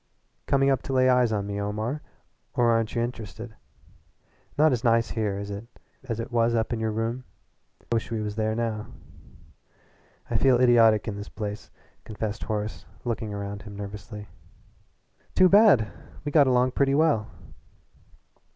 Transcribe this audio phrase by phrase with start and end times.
[0.47, 2.01] "Coming up to lay eyes on me, Omar,
[2.55, 3.53] or aren't you int'rested?
[4.57, 5.67] Not as nice here, is it,
[6.03, 7.23] as it was up in your room?
[7.81, 8.87] I wish we was there now."
[10.27, 11.69] "I feel idiotic in this place,"
[12.03, 14.27] confessed Horace, looking round him nervously.
[15.35, 15.91] "Too bad!
[16.25, 17.29] We got along pretty well."